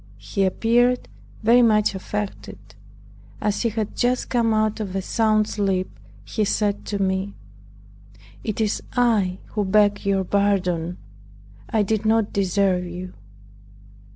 [0.17, 1.07] He appeared
[1.43, 2.57] very much affected.
[3.39, 5.91] As he had just come out of a sound sleep,
[6.25, 7.35] he said to me,
[8.43, 10.97] "It is I who beg your pardon,
[11.69, 13.13] I did not deserve you."